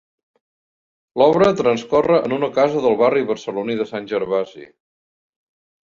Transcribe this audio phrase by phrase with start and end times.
[1.21, 4.65] L'obra transcorre en una casa del barri barceloní de Sant Gervasi.